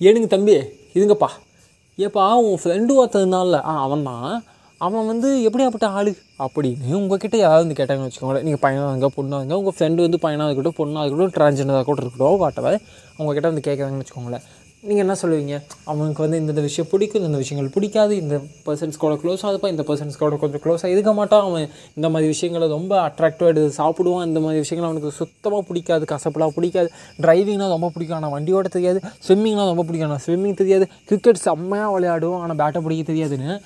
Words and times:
ஏனுங்க 0.00 0.26
தம்பி 0.26 0.54
இதுங்கப்பா 0.94 1.28
ஏப்பா 1.98 2.22
உன் 2.46 2.58
ஃப்ரெண்டு 2.62 2.92
ஒருத்ததுனால 3.00 3.60
ஆ 3.70 3.72
அவன் 3.82 4.02
தான் 4.02 4.42
அவன் 4.80 5.06
வந்து 5.06 5.28
எப்படியாப்பட்ட 5.48 5.86
ஆளு? 5.98 6.12
அப்படின்னு 6.44 6.94
உங்ககிட்ட 6.94 7.36
யாராவது 7.36 7.64
வந்து 7.64 7.76
கேட்டாங்கன்னு 7.80 8.08
வச்சுக்கோங்களேன். 8.08 8.42
நீங்கள் 8.42 8.62
பையனாக 8.64 8.90
இருங்க 8.90 9.08
பொண்ணாக 9.16 9.38
இருங்க 9.40 9.56
உங்கள் 9.56 9.76
ஃப்ரெண்டு 9.76 10.04
வந்து 10.06 10.18
பையனாக 10.24 10.50
இருக்கட்டும் 10.50 10.78
பொண்ணாக 10.80 11.04
இருக்கட்டும் 11.04 11.34
டிரான்ஜெண்டராக 11.36 11.84
கூட 11.84 12.00
இருக்கட்டும் 12.02 12.40
வாட்டவர் 12.42 12.76
உங்ககிட்ட 13.16 13.46
வந்து 13.52 13.66
கேட்குறாங்கன்னு 13.68 14.02
வச்சுக்கோங்களேன். 14.04 14.44
நீங்கள் 14.88 15.04
என்ன 15.04 15.14
சொல்லுவீங்க? 15.20 15.56
அவனுக்கு 15.90 16.22
வந்து 16.22 16.38
இந்த 16.38 16.60
விஷயம் 16.60 16.88
பிடிக்கும் 16.90 17.22
இந்த 17.26 17.38
விஷயங்கள் 17.42 17.72
பிடிக்காது 17.74 18.14
இந்த 18.22 18.36
பர்சன்ஸ் 18.66 18.98
கூட 18.98 19.14
க்ளோஸ் 19.22 19.44
ஆகுதுப்பா 19.46 19.68
இந்த 19.68 19.84
பர்சன்ஸ் 19.88 20.18
கூட 20.18 20.36
கொஞ்சம் 20.36 20.62
க்ளோஸாக 20.64 20.90
இருக்க 20.94 21.12
மாட்டான். 21.12 21.44
அவன் 21.48 21.68
இந்த 21.94 22.08
மாதிரி 22.08 22.26
விஷயங்களை 22.32 22.68
ரொம்ப 22.68 22.92
அட்ராக்டிவாக 23.08 23.52
எடுத்து 23.52 23.78
சாப்பிடுவான். 23.82 24.26
இந்த 24.26 24.40
மாதிரி 24.40 24.58
விஷயங்கள் 24.64 24.90
அவனுக்கு 24.90 25.16
சுத்தமாக 25.20 25.62
பிடிக்காது 25.68 26.06
கசப்பெல்லாம் 26.10 26.54
பிடிக்காது. 26.54 26.90
டிரைவிங்னா 27.22 27.68
ரொம்ப 27.68 27.90
பிடிக்கும் 27.94 28.18
ஆனால் 28.18 28.30
வண்டி 28.30 28.52
தெரியாது. 28.68 29.00
ஸ்விம்மிங்னா 29.28 29.64
ரொம்ப 29.72 29.84
பிடிக்கும் 29.84 30.10
ஆனால் 30.10 30.24
ஸ்விம்மிங் 30.26 30.60
தெரியாது. 30.62 30.88
கிரிக்கெட் 31.04 31.44
செம்மையாக 31.46 31.94
விளையாடுவோம் 31.94 32.42
ஆனால் 32.44 32.60
பேட்டை 32.62 32.82
பிடிக்க 32.82 33.12
தெரியாதுன்னு. 33.12 33.60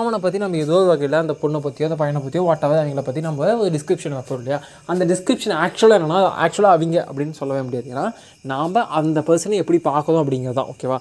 அவனை 0.00 0.18
பற்றி 0.18 0.38
நம்ம 0.38 0.56
ஏதோ 0.56 0.74
ஒரு 0.74 0.86
வகையில் 0.86 1.18
அந்த 1.18 1.34
பொண்ணை 1.42 1.58
பற்றியோ 1.60 1.88
அந்த 1.88 1.98
பையனை 2.02 2.20
பற்றியோ 2.22 2.44
வாட்டவர் 2.48 2.80
அவங்கள 2.82 3.02
பற்றி 3.02 3.20
நம்ம 3.20 3.56
ஒரு 3.56 3.70
டிஸ்கிரிப்ஷன் 3.70 4.16
வைப்போம் 4.16 4.38
இல்லையா? 4.38 4.58
அந்த 4.86 5.02
டிஸ்கிரிப்ஷன் 5.04 5.54
ஆக்சுவலாக 5.64 5.98
என்னென்னா 6.00 6.20
ஆக்சுவலாக 6.44 6.76
அவங்க 6.76 7.06
அப்படின்னு 7.12 7.30
சொல்லவே 7.30 7.60
முடியாது. 7.60 7.88
ஏன்னா 7.94 8.04
நாம் 8.52 8.74
அந்த 9.00 9.20
பர்சனை 9.20 9.56
எப்படி 9.62 9.78
பார்க்கணும் 9.78 10.22
அப்படிங்கிறது 10.22 10.52
தான் 10.52 10.70
ஓகேவா 10.72 10.98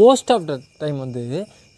மோஸ்ட் 0.00 0.30
ஆஃப் 0.34 0.46
த 0.50 0.54
டைம் 0.82 0.98
வந்து 1.06 1.22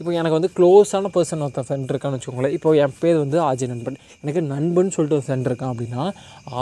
இப்போ 0.01 0.13
எனக்கு 0.21 0.37
வந்து 0.37 0.49
க்ளோஸான 0.57 1.09
பர்சன் 1.15 1.43
ஒருத்தன் 1.45 1.67
ஃப்ரெண்ட் 1.67 1.91
இருக்கான்னு 1.93 2.17
வச்சுக்கோங்களேன். 2.17 2.55
இப்போ 2.57 2.69
என் 2.85 2.95
பேர் 3.01 3.19
வந்து 3.23 3.37
ஆஜய் 3.49 3.69
நண்பன். 3.73 3.99
எனக்கு 4.23 4.41
நண்பன் 4.53 4.91
சொல்லிட்டு 4.95 5.17
ஒரு 5.19 5.25
ஃப்ரெண்ட் 5.27 5.47
இருக்கான் 5.51 5.71
அப்படின்னா 5.73 6.05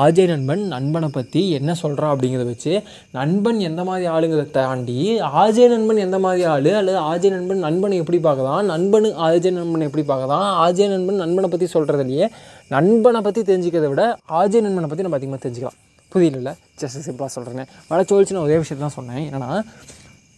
ஆஜய் 0.03 0.29
நண்பன் 0.33 0.63
நண்பனை 0.75 1.09
பற்றி 1.17 1.43
என்ன 1.59 1.75
சொல்கிறான் 1.83 2.13
அப்படிங்கிறத 2.15 2.47
வச்சு 2.51 2.73
நண்பன் 3.19 3.61
எந்த 3.69 3.85
மாதிரி 3.89 4.07
ஆளுங்கிறத 4.15 4.53
தாண்டி 4.59 4.99
ஆஜய் 5.43 5.71
நண்பன் 5.75 6.03
எந்த 6.07 6.19
மாதிரி 6.25 6.45
ஆள் 6.55 6.69
அல்லது 6.81 6.99
ஆஜய் 7.13 7.35
நண்பன் 7.37 7.65
நண்பனை 7.67 8.01
எப்படி 8.03 8.21
பார்க்கலாம் 8.29 8.61
நண்பனு 8.73 9.11
ஆஜய் 9.29 9.57
நண்பனை 9.61 9.87
எப்படி 9.91 10.05
பார்க்கலாம் 10.13 10.47
ஆஜய் 10.67 10.93
நண்பன் 10.95 11.23
நண்பனை 11.25 11.51
பற்றி 11.55 11.69
சொல்கிறதுலையே 11.77 12.29
நண்பனை 12.77 13.23
பற்றி 13.29 13.43
தெரிஞ்சுக்கிறத 13.53 13.91
விட 13.95 14.05
ஆஜய் 14.43 14.67
நண்பனை 14.69 14.91
பற்றி 14.93 15.07
நம்ம 15.09 15.21
அதிகமாக 15.21 15.43
தெரிஞ்சுக்கலாம். 15.47 15.81
புரியல 16.13 16.51
ஜஸ்ட் 16.81 17.05
சிம்பிளாக 17.09 17.33
சொல்கிறேன் 17.39 17.69
வர 17.91 18.01
சோழிச்சு 18.13 18.37
நான் 18.37 18.47
ஒரே 18.49 18.61
விஷயத்தான் 18.63 18.97
சொன்னேன். 19.01 19.25
ஏன்னா 19.35 19.51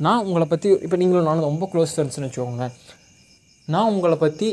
நான் 0.00 0.25
உங்களை 0.27 0.47
பற்றி 0.53 0.69
இப்போ 0.84 0.97
நீங்களும் 1.00 1.28
நானும் 1.31 1.48
ரொம்ப 1.50 1.64
க்ளோஸ் 1.73 1.92
ஃப்ரெண்ட்ஸ்னு 1.95 2.27
வச்சுக்கோங்களேன். 2.28 2.73
நான் 3.69 3.91
உங்களை 3.97 4.17
பற்றி 4.23 4.48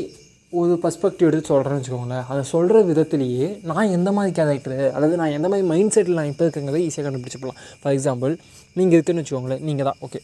ஒரு 0.60 0.72
பர்ஸ்பெக்டிவ் 0.82 1.28
எடுத்து 1.28 1.50
சொல்கிறேன்னு 1.52 1.80
வச்சுக்கோங்களேன். 1.80 2.24
அதை 2.30 2.42
சொல்கிற 2.52 2.78
விதத்துலேயே 2.90 3.48
நான் 3.70 3.92
எந்த 3.96 4.08
மாதிரி 4.16 4.32
கேரக்டரு 4.38 4.78
அல்லது 4.96 5.14
நான் 5.20 5.34
எந்த 5.38 5.48
மாதிரி 5.52 5.66
மைண்ட் 5.72 5.94
செட்டில் 5.96 6.18
நான் 6.18 6.30
இப்போ 6.32 6.44
இருக்கிறத 6.46 6.80
ஈஸியாக 6.86 7.04
கண்டுபிடிச்சிப்பலாம் 7.06 7.58
ஃபார் 7.82 7.94
எக்ஸாம்பிள் 7.96 8.32
நீங்கள் 8.78 8.96
இருக்குன்னு 8.96 9.22
வச்சுக்கோங்களேன். 9.22 9.62
நீங்கள் 9.68 9.88
தான் 9.88 10.00
ஓகே 10.06 10.20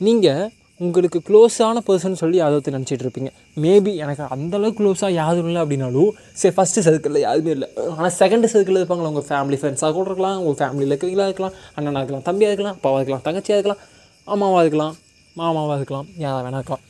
நீங்கள் 0.00 0.42
உங்களுக்கு 0.80 1.18
க்ளோஸான 1.28 1.80
பர்சன் 1.88 2.20
சொல்லி 2.20 2.36
யாரோ 2.42 2.60
நினச்சிட்டு 2.76 3.04
இருப்பீங்க. 3.06 3.30
மேபி 3.64 3.92
எனக்கு 4.04 4.24
அந்தளவுக்கு 4.34 4.78
க்ளோஸாக 4.80 5.10
யாரும் 5.20 5.48
இல்லை 5.50 5.60
அப்படின்னாலும் 5.64 6.12
சரி 6.40 6.54
ஃபஸ்ட்டு 6.56 6.84
சர்க்கிளில் 6.86 7.24
யாருமே 7.28 7.52
இல்லை. 7.56 7.68
ஆனால் 7.96 8.14
செகண்ட் 8.20 8.48
சர்க்கிளில் 8.54 8.80
இருப்பாங்களா 8.82 9.10
உங்கள் 9.12 9.28
ஃபேமிலி 9.30 9.58
ஃப்ரெண்ட்ஸாக 9.62 9.92
கூட 9.98 10.06
இருக்கலாம் 10.10 10.38
உங்கள் 10.42 10.58
ஃபேமிலியில் 10.60 10.92
இருக்கிறீங்களா 10.94 11.26
இருக்கலாம் 11.30 11.56
அண்ணனாக 11.76 12.02
இருக்கலாம் 12.02 12.26
தம்பியாக 12.30 12.52
இருக்கலாம் 12.52 12.78
அப்பாவாக 12.78 13.00
இருக்கலாம் 13.02 13.26
தங்கச்சியாக 13.28 13.60
இருக்கலாம். 13.60 13.82
அம்மாவாக 14.26 14.62
இருக்கலாம் 14.64 14.94
மாமாவாக 15.40 15.78
இருக்கலாம் 15.80 16.08
யாராக 16.22 16.42
வேணா 16.46 16.58
இருக்கலாம். 16.60 16.84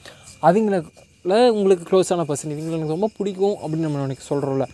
அவங்கள 0.49 0.77
உங்களுக்கு 1.59 1.85
க்ளோஸான 1.91 2.23
பர்சன் 2.29 2.53
இவங்களை 2.53 2.77
எனக்கு 2.79 2.95
ரொம்ப 2.97 3.09
பிடிக்கும் 3.17 3.57
அப்படின்னு 3.63 3.87
நம்ம 3.87 4.07
எனக்கு 4.09 4.29
சொல்கிறோம்ல 4.31 4.67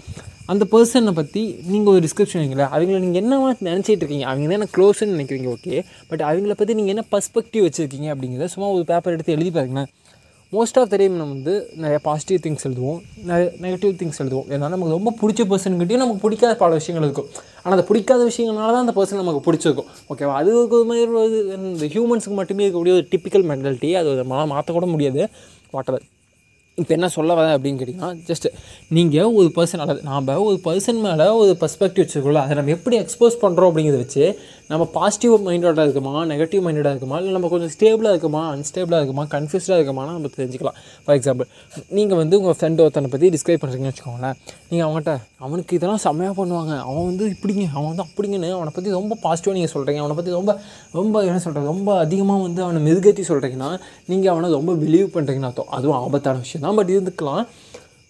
அந்த 0.52 0.64
பர்சனை 0.72 1.12
பற்றி 1.18 1.42
நீங்கள் 1.72 1.92
ஒரு 1.94 2.00
டிஸ்கிரிப்ஷன் 2.04 2.42
வைங்கள. 2.42 2.66
அவங்கள 2.76 2.98
நீங்கள் 3.04 3.22
என்ன 3.22 3.40
நினச்சிட்டு 3.68 4.02
இருக்கீங்க. 4.02 4.26
அவங்க 4.30 4.46
தான் 4.50 4.58
எனக்கு 4.60 4.76
க்ளோஸ்ன்னு 4.76 5.16
நினைக்கிறீங்க 5.16 5.48
ஓகே 5.56 5.74
பட் 6.10 6.22
அவங்கள 6.28 6.54
பற்றி 6.60 6.76
நீங்கள் 6.78 6.94
என்ன 6.94 7.04
பர்ஸ்பெக்டிவ் 7.14 7.66
வச்சுருக்கீங்க 7.66 8.08
அப்படிங்கிறத 8.14 8.48
சும்மா 8.54 8.68
ஒரு 8.76 8.84
பேப்பர் 8.90 9.14
எடுத்து 9.16 9.34
எழுதி 9.36 9.52
பாருங்களேன். 9.58 9.90
மோஸ்ட் 10.56 10.78
ஆஃப் 10.80 10.90
த 10.92 10.96
டைம் 11.00 11.16
நம்ம 11.20 11.34
வந்து 11.36 11.54
நிறைய 11.82 11.98
பாசிட்டிவ் 12.06 12.38
திங்ஸ் 12.44 12.64
எழுதுவோம் 12.68 13.00
நிறைய 13.30 13.46
நெகட்டிவ் 13.64 13.92
திங்ஸ் 14.00 14.20
எழுதுவோம். 14.22 14.46
ஏன்னா 14.54 14.70
நமக்கு 14.74 14.94
ரொம்ப 14.96 15.10
பிடிச்ச 15.20 15.44
பர்சன்கிட்டையும் 15.50 16.02
நமக்கு 16.02 16.22
பிடிக்காத 16.24 16.52
பல 16.62 16.78
விஷயங்கள் 16.78 17.06
இருக்கும். 17.06 17.28
ஆனால் 17.62 17.74
அந்த 17.76 17.84
பிடிக்காத 17.88 18.20
விஷயங்களால 18.30 18.70
தான் 18.74 18.84
அந்த 18.84 18.94
பர்சன் 18.98 19.20
நமக்கு 19.22 19.42
பிடிச்சிருக்கும். 19.48 19.88
ஓகேவா 20.12 20.36
அது 20.40 20.50
ஒரு 20.76 20.86
மாதிரி 20.90 21.10
ஒரு 21.24 21.40
இந்த 21.70 21.88
ஹியூமன்ஸுக்கு 21.94 22.38
மட்டுமே 22.40 22.64
இருக்கக்கூடிய 22.66 22.94
ஒரு 22.98 23.06
டிப்பிக்கல் 23.12 23.46
மென்டாலிட்டி 23.50 23.90
அது 24.02 24.24
மா 24.32 24.38
மாற்றக்கூட 24.54 24.88
முடியாது. 24.94 25.22
வாட்டர் 25.76 26.06
இப்போ 26.80 26.92
என்ன 26.96 27.06
சொல்ல 27.16 27.30
வரேன் 27.38 27.54
அப்படின்னு 27.56 27.78
கேட்டிங்கன்னா 27.80 28.10
ஜஸ்ட் 28.28 28.46
நீங்கள் 28.96 29.32
ஒரு 29.38 29.48
பர்சன் 29.56 29.82
அல்லது 29.84 30.02
நாம் 30.10 30.28
ஒரு 30.48 30.58
பர்சன் 30.66 31.00
மேலே 31.06 31.26
ஒரு 31.40 31.52
பர்ஸ்பெக்டிவ் 31.62 32.04
வச்சுருக்கோம்ல 32.04 32.42
அதை 32.46 32.56
நம்ம 32.58 32.72
எப்படி 32.76 32.96
எக்ஸ்போஸ் 33.04 33.36
பண்ணுறோம் 33.44 33.70
அப்படிங்கிறத 33.70 34.00
வச்சு 34.04 34.24
நம்ம 34.70 34.84
பாசிட்டிவ் 34.96 35.34
மைண்டோட 35.46 35.84
இருக்குமா 35.86 36.12
நெகட்டிவ் 36.32 36.62
மைண்டடாக 36.64 36.92
இருக்குமா 36.94 37.18
இல்லை 37.20 37.32
நம்ம 37.36 37.48
கொஞ்சம் 37.52 37.72
ஸ்டேபிளாக 37.74 38.12
இருக்குமா 38.14 38.42
அன்ஸ்டேபிளாக 38.54 39.00
இருக்குமா 39.00 39.24
கன்ஃபியூஸ்டாக 39.34 39.76
இருக்குமான்னு 39.78 40.14
நம்ம 40.16 40.30
தெரிஞ்சுக்கலாம். 40.36 40.76
ஃபார் 41.04 41.16
எக்ஸாம்பிள் 41.18 41.48
நீங்கள் 41.98 42.18
வந்து 42.22 42.34
உங்கள் 42.40 42.56
ஃப்ரெண்ட் 42.58 42.82
ஒருத்தனை 42.84 43.10
பற்றி 43.14 43.28
டிஸ்கிரைப் 43.34 43.62
பண்ணுறீங்கன்னு 43.62 43.92
வச்சுக்கோங்களேன். 43.92 44.36
நீங்கள் 44.70 44.86
அவங்ககிட்ட 44.86 45.14
அவனுக்கு 45.46 45.72
இதெல்லாம் 45.78 46.02
செம்மையாக 46.06 46.34
பண்ணுவாங்க. 46.40 46.72
அவன் 46.88 47.06
வந்து 47.10 47.24
இப்படிங்க 47.34 47.64
அவன் 47.76 47.88
வந்து 47.92 48.04
அப்படிங்கன்னு 48.06 48.50
அவனை 48.58 48.72
பற்றி 48.76 48.92
ரொம்ப 48.98 49.16
பாசிட்டிவாக 49.24 49.56
நீங்கள் 49.58 49.72
சொல்கிறீங்க 49.74 50.02
அவனை 50.04 50.16
பற்றி 50.18 50.32
ரொம்ப 50.38 50.54
ரொம்ப 51.00 51.24
என்ன 51.30 51.38
சொல்கிறது 51.46 51.72
ரொம்ப 51.74 51.90
அதிகமாக 52.04 52.40
வந்து 52.46 52.62
அவனை 52.66 52.82
மெருகேற்றி 52.88 53.24
சொல்கிறீங்கன்னா 53.30 53.70
நீங்கள் 54.12 54.32
அவனை 54.34 54.50
ரொம்ப 54.58 54.74
பிலீவ் 54.84 55.08
பண்ணுறீங்கன்னு 55.16 55.50
அர்த்தம் 55.50 55.72
அதுவும் 55.78 55.98
ஆபத்தான 56.02 56.42
விஷயம் 56.44 56.64
தான். 56.64 56.67
பட் 56.74 56.90
இருந்துக்கலாம் 56.90 57.46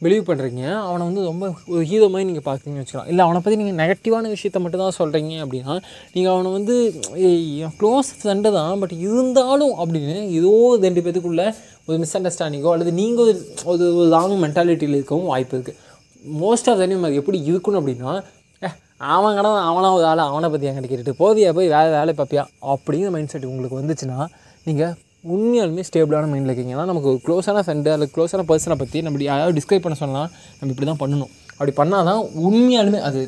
பிலீவ் 0.02 0.26
பண்ணுறீங்க 0.26 0.74
அவனை 0.78 1.06
வந்து 1.06 1.24
ரொம்ப 1.24 1.54
ஒரு 1.66 1.84
ஹீரோ 1.84 2.08
மாதிரி 2.08 2.28
நீங்கள் 2.30 2.44
பார்க்குறீங்கன்னு 2.48 2.82
வச்சுக்கலாம். 2.82 3.08
இல்லை 3.08 3.24
அவனை 3.24 3.40
பற்றி 3.40 3.56
நீங்கள் 3.56 3.78
நெகட்டிவான 3.80 4.28
விஷயத்த 4.28 4.58
மட்டும் 4.58 4.82
தான் 4.82 4.96
சொல்கிறீங்க 4.98 5.32
அப்படின்னா 5.44 5.80
நீங்கள் 6.12 6.32
அவனை 6.32 6.52
வந்து 6.52 6.74
க்ளோஸ் 7.80 8.10
ஃப்ரெண்டு 8.20 8.52
தான் 8.52 8.78
பட் 8.78 8.92
இருந்தாலும் 8.92 9.74
அப்படின்னு 9.78 10.30
ஏதோ 10.30 10.78
ரெண்டு 10.80 11.00
பேத்துக்குள்ளே 11.00 11.54
ஒரு 11.86 11.98
மிஸ் 11.98 12.16
அண்டர்ஸ்டாண்டிங்கோ 12.16 12.72
அல்லது 12.72 12.92
நீங்கள் 12.92 13.24
ஒரு 13.24 13.54
ஒரு 13.64 13.94
ஒரு 13.94 14.08
லாங் 14.08 14.36
மென்டாலிட்டியில் 14.42 14.94
இருக்கவும் 14.94 15.24
வாய்ப்பு 15.24 15.56
இருக்குது 15.56 15.76
மோஸ்ட் 16.24 16.70
ஆஃப் 16.70 16.78
தனியும் 16.78 17.02
அது 17.02 17.14
எப்படி 17.14 17.52
இருக்கணும் 17.52 17.80
அப்படின்னா 17.82 18.12
அவன் 18.96 19.34
கடை 19.34 19.50
அவனா 19.50 19.94
ஒரு 19.94 20.04
ஆள் 20.04 20.18
அவனை 20.18 20.50
பற்றி 20.50 20.66
என்கிட்ட 20.66 20.88
கேட்டுட்டு 20.92 21.18
போவியா 21.18 21.52
போய் 21.52 21.68
வேலை 21.68 21.90
வேலை 21.90 22.14
பார்ப்பியா? 22.16 22.44
அப்படிங்கிற 22.62 23.10
மைண்ட் 23.10 23.28
செட் 23.28 23.44
உங்களுக்கு 23.44 23.80
வந்துச்சுன்னா 23.80 24.26
நீங்கள் 24.64 24.94
உண்மையாலுமே 25.24 25.82
ஸ்டேபிளான 25.88 26.28
மைண்டில் 26.32 26.50
இருக்கீங்க. 26.50 26.72
ஏன்னா 26.76 26.86
நமக்கு 26.90 27.08
ஒரு 27.12 27.20
க்ளோஸான 27.26 27.62
ஃப்ரெண்டு 27.66 27.90
அல்லது 27.94 28.10
க்ளோஸான 28.16 28.42
பர்சனை 28.50 28.76
பற்றி 28.82 28.98
நம்ம 29.06 29.22
யாராவது 29.30 29.54
டிஸ்கிரைப் 29.58 29.84
பண்ண 29.86 29.96
சொன்னால் 30.02 30.28
நம்ம 30.58 30.70
இப்படி 30.74 30.88
தான் 30.90 31.00
பண்ணணும். 31.02 31.30
அப்படி 31.56 31.72
பண்ணால் 31.80 32.08
தான் 32.10 32.20
உண்மையாலுமே 32.48 33.00
அது 33.08 33.20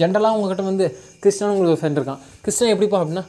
ஜென்ரலாக 0.00 0.36
உங்ககிட்ட 0.36 0.62
வந்து 0.70 0.86
கிருஷ்ணன் 1.24 1.50
உங்களுக்கு 1.52 1.74
ஒரு 1.74 1.80
ஃப்ரெண்ட் 1.82 1.98
இருக்கான். 2.00 2.20
கிருஷ்ணன் 2.44 2.72
எப்படிப்பா 2.74 2.98
அப்படின்னா 3.02 3.24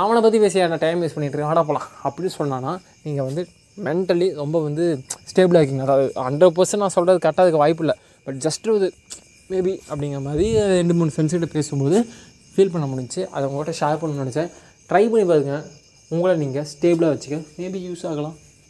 அவனை 0.00 0.20
பற்றி 0.24 0.38
பேசி 0.44 0.62
நான் 0.72 0.82
டைம் 0.84 1.00
வேஸ்ட் 1.02 1.16
பண்ணிகிட்டு 1.16 1.36
இருக்கேன். 1.36 1.52
ஆடா 1.54 1.62
போகலாம் 1.68 1.88
அப்படின்னு 2.08 2.34
சொன்னான்னா 2.38 2.72
நீங்கள் 3.06 3.26
வந்து 3.28 3.42
மென்டலி 3.86 4.28
ரொம்ப 4.42 4.56
வந்து 4.66 4.84
ஸ்டேபிளாக 5.30 5.60
இருக்கீங்க. 5.62 5.84
அதாவது 5.88 6.06
ஹண்ட்ரட் 6.26 6.54
பர்சன்ட் 6.58 6.82
நான் 6.84 6.94
சொல்கிறது 6.96 7.22
கரெக்டாக 7.24 7.44
அதுக்கு 7.46 7.62
வாய்ப்பு 7.64 7.84
இல்லை. 7.84 7.96
பட் 8.26 8.38
ஜஸ்ட் 8.46 8.66
ஒரு 8.76 8.88
மேபி 9.52 9.74
அப்படிங்கிற 9.90 10.20
மாதிரி 10.28 10.46
ரெண்டு 10.80 10.94
மூணு 10.98 11.12
ஃப்ரெண்ட்ஸ்கிட்ட 11.14 11.48
பேசும்போது 11.56 11.98
ஃபீல் 12.54 12.72
பண்ண 12.74 12.86
முடிஞ்சுச்சு 12.92 13.22
அதை 13.34 13.44
உங்கள்கிட்ட 13.50 13.74
ஷேர் 13.82 14.00
பண்ணணும்னு 14.00 14.24
நினச்சேன். 14.24 14.50
ட்ரை 14.90 15.04
பண்ணி 15.12 15.24
பாருங்கள் 15.30 15.62
உங்களை 16.14 16.32
நீங்கள் 16.42 16.68
ஸ்டேபிளாக 16.70 17.12
வச்சுக்க. 17.14 17.36
மேபி 17.58 17.80
யூஸ் 17.88 18.06
ஆகலாம். 18.10 18.36